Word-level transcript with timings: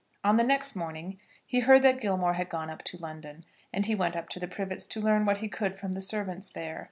On 0.23 0.35
the 0.37 0.43
next 0.43 0.75
morning 0.75 1.19
he 1.45 1.59
heard 1.59 1.83
that 1.83 2.01
Gilmore 2.01 2.33
had 2.33 2.49
gone 2.49 2.71
up 2.71 2.81
to 2.85 2.97
London, 2.97 3.45
and 3.71 3.85
he 3.85 3.93
went 3.93 4.15
up 4.15 4.29
to 4.29 4.39
the 4.39 4.47
Privets 4.47 4.87
to 4.87 4.99
learn 4.99 5.25
what 5.27 5.37
he 5.41 5.47
could 5.47 5.75
from 5.75 5.91
the 5.91 6.01
servants 6.01 6.49
there. 6.49 6.79